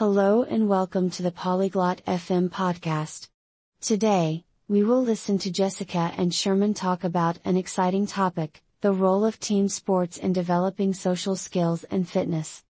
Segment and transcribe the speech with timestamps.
[0.00, 3.28] Hello and welcome to the Polyglot FM podcast.
[3.82, 9.26] Today, we will listen to Jessica and Sherman talk about an exciting topic, the role
[9.26, 12.64] of team sports in developing social skills and fitness.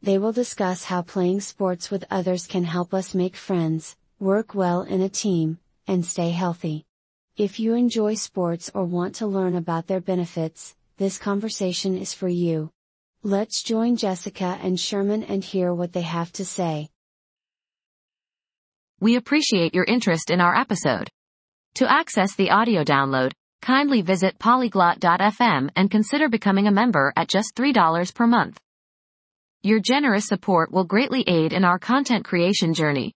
[0.00, 4.82] They will discuss how playing sports with others can help us make friends, work well
[4.82, 5.58] in a team,
[5.88, 6.86] and stay healthy.
[7.36, 12.28] If you enjoy sports or want to learn about their benefits, this conversation is for
[12.28, 12.70] you.
[13.25, 16.89] Let's join Jessica and Sherman and hear what they have to say.
[18.99, 21.09] We appreciate your interest in our episode.
[21.75, 23.31] To access the audio download,
[23.61, 28.59] kindly visit polyglot.fm and consider becoming a member at just $3 per month.
[29.63, 33.13] Your generous support will greatly aid in our content creation journey.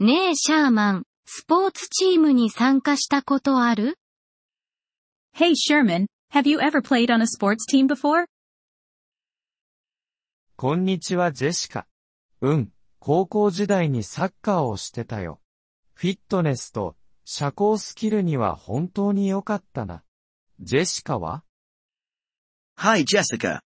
[0.00, 3.96] ねえシャーマン、スポーツチームに参加したことある
[5.36, 8.25] Hey Sherman, have you ever played on a sports team before?
[10.55, 11.87] こんにちはジェシカ。
[12.41, 15.41] うん、高校時代にサッカーをしてたよ。
[15.93, 16.95] フィットネスと
[17.25, 20.03] 社交スキルには本当に良かったな。
[20.59, 21.43] ジェシカは
[22.77, 23.61] Hi Jessica.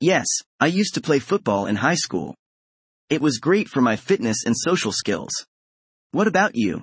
[0.00, 0.24] Yes,
[0.58, 2.34] I used to play football in high school.
[3.08, 5.46] It was great for my fitness and social skills.
[6.12, 6.82] What about you?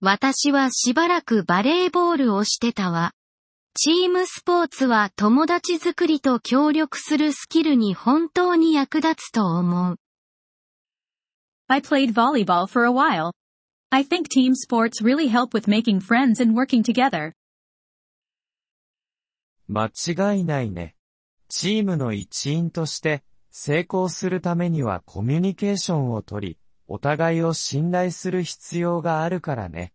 [0.00, 3.12] 私はしばらくバレーボールをしてたわ。
[3.76, 9.96] チームスポーツは友達作りと協力するスキルに本当に役立つと思う。
[11.66, 13.32] I played volleyball for a while.
[13.90, 17.32] I think team sports really help with making friends and working together.
[19.66, 20.94] 間違いないね。
[21.48, 29.92] チームの一員として成功するためにはコミュニケーションをとり、お互いを信頼する必要があるからね。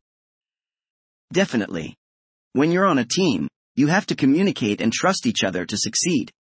[1.34, 1.94] Definitely.
[2.54, 3.48] When you're on a team,
[3.80, 6.34] you have to communicate and trust each other to succeed.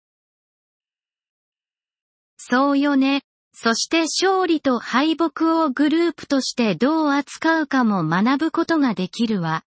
[2.35, 3.21] そうよね。
[3.53, 9.63] そして勝利と敗北をグループとしてどう扱うかも学ぶことができるわ。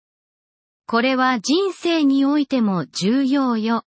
[0.86, 3.85] これは人生においても重要よ。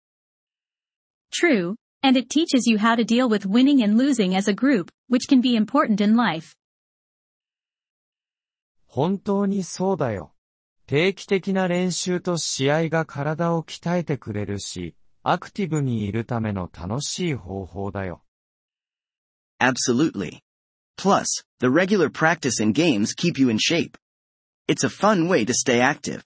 [1.30, 4.88] True, and it teaches you how to deal with winning and losing as a group,
[5.10, 6.56] which can be important in life.
[8.86, 10.32] 本当にそうだよ。
[10.86, 18.22] 定期的な練習と試合が体を鍛えてくれるし、アクティブにいるための楽しい方法だよ。
[19.60, 20.40] Absolutely.
[20.96, 21.24] Plus,
[21.58, 23.96] the regular practice and games keep you in shape.
[24.68, 26.22] It's a fun way to stay active.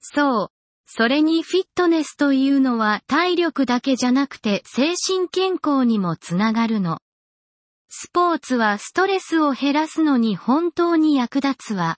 [0.00, 0.48] そう。
[0.86, 6.98] それにフィットネスというのは体力だけじゃなくて精神健康にもつながるの。
[7.88, 11.96] スポーツはストレスを減らすのに本当に役立つわ。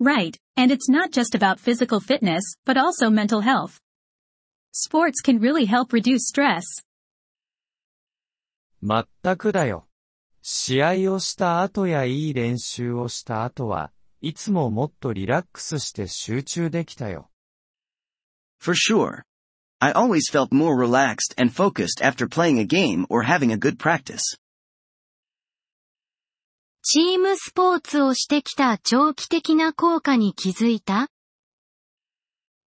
[0.00, 3.78] Right, and it's not just about physical fitness, but also mental health.
[4.72, 6.64] Sports can really help reduce stress.
[8.80, 9.86] まったくだよ。
[10.42, 17.30] 試合をした後やいい練習をした後は、いつももっとリラックスして集中できたよ。
[18.58, 19.22] For sure.
[19.80, 23.78] I always felt more relaxed and focused after playing a game or having a good
[23.78, 24.20] practice.
[26.91, 31.07] チームスポーツをしてきた長期的な効果に気づいた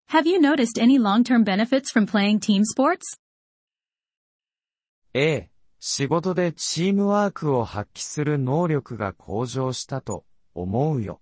[0.09, 3.19] Have you noticed any long-term benefits from playing team sports?
[5.13, 5.49] ええ、
[5.81, 10.23] 仕事でチームワークを発揮する能力が向上したと
[10.53, 11.19] 思うよ。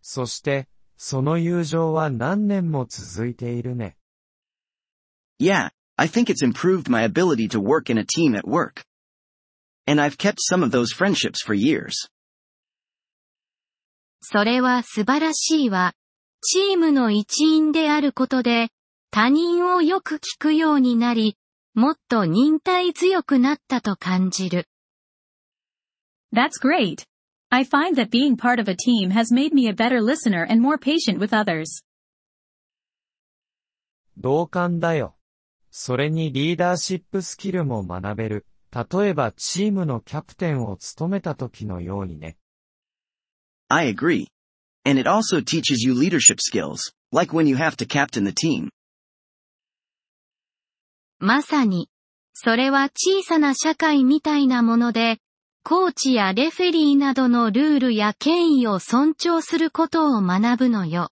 [0.00, 0.66] そして、
[0.96, 3.96] その友情は何年も続いているね。
[5.38, 8.82] Yeah, I think it's improved my ability to work in a team at work.
[9.86, 12.10] And I've kept some of those friendships for years.
[14.22, 15.94] それは素晴らしいわ。
[16.42, 18.70] チームの一員であることで、
[19.10, 21.36] 他人をよく聞くようになり、
[21.74, 24.68] もっと忍耐強くなったと感じる。
[26.32, 27.04] That's great.
[27.50, 30.62] I find that being part of a team has made me a better listener and
[30.62, 31.84] more patient with others.
[34.16, 35.16] 同感だよ。
[35.70, 38.46] それにリーダーシップスキルも学べる。
[38.70, 42.36] 例えばチームのキャプテンを務めた時のようにね。
[43.71, 44.27] I agree.
[44.85, 48.69] And it also teaches you leadership skills, like when you have to captain the team.
[51.19, 51.89] まさに。
[52.33, 55.17] それは小さな社会みたいなもので、
[55.63, 61.09] コーチやレフェリーなどのルールや権威を尊重することを学ぶのよ。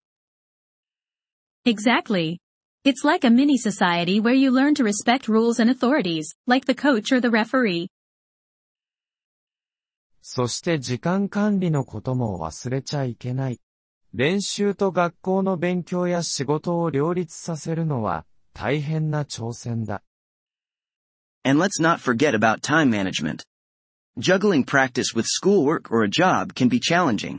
[1.66, 2.38] Exactly.
[2.86, 6.76] It's like a mini society where you learn to respect rules and authorities, like the
[6.76, 7.90] coach or the referee.
[10.23, 13.61] そして時間管理のことも忘れちゃいけない。
[14.13, 20.03] 練習と学校の勉強や仕事を両立させるのは大変な挑戦だ。
[21.45, 23.45] And let's not forget about time management.
[24.19, 27.39] Juggling practice with schoolwork or a job can be challenging.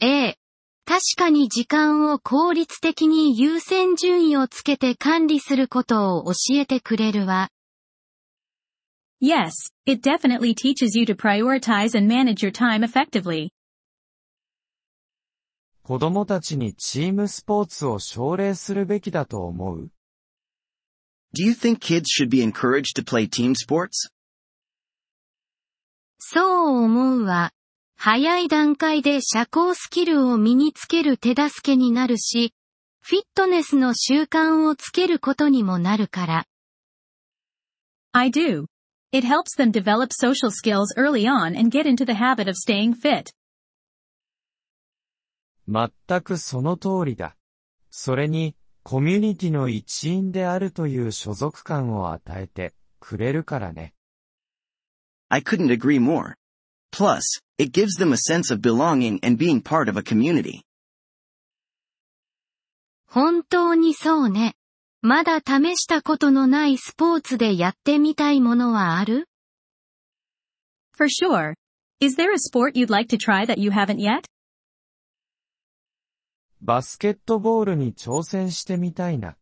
[0.00, 0.38] ええ。
[0.84, 7.50] 確かに時間を効率的に優先順位をつけて管理することを教えてくれるわ。
[9.20, 9.52] Yes,
[9.86, 13.50] it definitely teaches you to prioritize and manage your time effectively.
[15.82, 19.90] 子供たちにチームスポーツを奨励するべきだと思う
[21.32, 24.10] Do you think kids should be encouraged to play team sports?
[26.18, 27.52] そう思うわ。
[27.96, 32.52] 早い段階で社交スキルを身につける手助けになるし、
[33.00, 36.44] フィットネスの習慣をつけることにもなるから。
[38.12, 38.66] I do.
[39.15, 42.93] It helps them develop social skills early on and get into the habit of staying
[42.93, 43.31] fit.
[45.67, 47.35] 全くその通りだ。
[47.89, 53.93] それに、コミュニティの一員であるという所属感を与えてくれるからね。
[55.29, 56.35] I couldn't agree more.
[56.91, 57.21] Plus,
[57.57, 60.61] it gives them a sense of belonging and being part of a community.
[63.05, 64.55] 本当にそうね。
[65.02, 69.28] まだ試したことのないスポーツでやってみたいものはある
[70.96, 71.54] For sure.
[72.00, 74.22] Is there a sport you'd like to try that you haven't yet?
[76.62, 79.36] バスケットボールに挑戦してみたいな。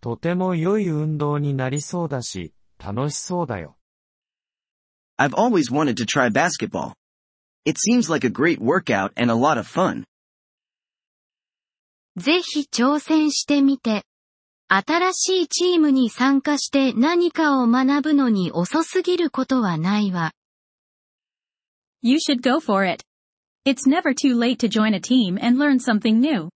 [0.00, 3.76] とても良い運動になりそうだし、楽しそうだよ。
[5.18, 6.92] I've always wanted to try basketball.
[7.64, 10.04] It seems like a great workout and a lot of fun.
[12.16, 14.02] ぜひ挑戦してみて。
[14.68, 20.32] 新しいチームに参加して何かを学ぶのに遅すぎることはないわ。
[22.02, 23.04] You should go for it.
[23.64, 26.48] It's never too late to join a team and learn something new.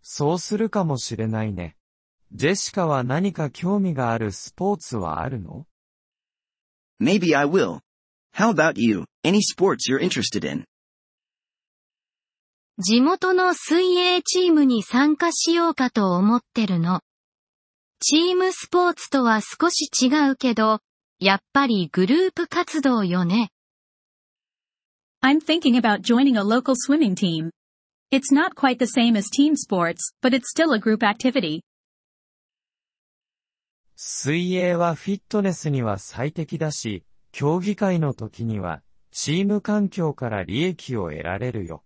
[0.00, 1.76] そうするかもしれないね。
[2.32, 5.66] ジェシカは何か興味があるスポーツはあるの
[6.98, 7.80] Maybe I will.
[8.34, 9.04] How about you?
[9.22, 10.64] Any sports you're interested in?
[12.76, 17.02] 地元の水泳チームに参加しようかと思ってるの。
[18.00, 20.80] チームスポーツとは少し違うけど、
[21.20, 23.50] やっぱりグループ活動よね。
[25.22, 27.50] I'm thinking about joining a local swimming team.
[28.10, 31.60] It's not quite the same as team sports, but it's still a group activity.
[33.94, 38.82] 水泳はフィットネスには最適だし、競技会の時には、
[39.12, 41.83] チーム環境から利益を得られるよ。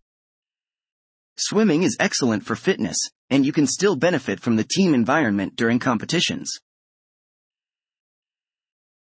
[1.38, 2.97] Swimming is excellent for fitness,
[3.30, 6.62] and you can still benefit from the team environment during competitions.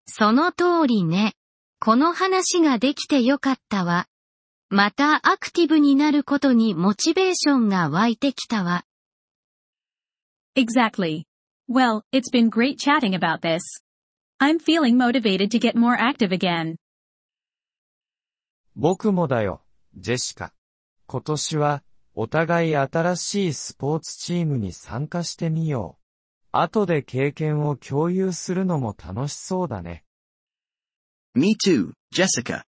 [0.07, 1.35] その通りね。
[1.81, 4.07] この話ができてよかったわ。
[4.69, 8.85] またアクティブになることにモチベーションが湧いてきたわ。
[10.57, 11.25] Exactly.
[11.69, 13.63] Well, it's been great chatting about this.
[14.39, 16.77] I'm feeling motivated to get more active again.
[18.77, 19.63] 僕もだよ、
[19.97, 20.53] ジェシカ。
[21.07, 21.83] 今年は、
[22.15, 26.01] お互い新しいスポーツチームに参加してみよう。
[26.53, 30.05] 後で経験を共有するのも楽しそうだね。
[31.35, 32.65] Me too, Jessica.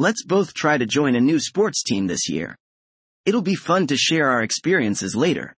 [0.00, 2.56] Let's both try to join a new sports team this year.
[3.26, 5.54] It'll be fun to share our experiences later.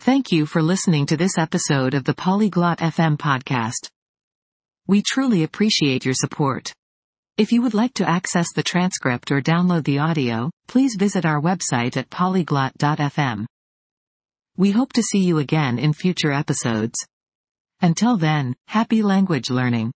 [0.00, 3.88] Thank you for listening to this episode of the Polyglot FM podcast.
[4.88, 6.72] We truly appreciate your support.
[7.37, 11.39] If you would like to access the transcript or download the audio, please visit our
[11.39, 13.45] website at polyglot.fm.
[14.57, 16.95] We hope to see you again in future episodes.
[17.79, 19.91] Until then, happy language learning.